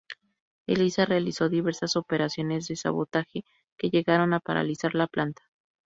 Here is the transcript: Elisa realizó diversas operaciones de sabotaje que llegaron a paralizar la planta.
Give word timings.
Elisa 0.65 1.05
realizó 1.05 1.47
diversas 1.47 1.95
operaciones 1.95 2.67
de 2.67 2.75
sabotaje 2.75 3.45
que 3.77 3.91
llegaron 3.91 4.33
a 4.33 4.39
paralizar 4.39 4.95
la 4.95 5.05
planta. 5.05 5.43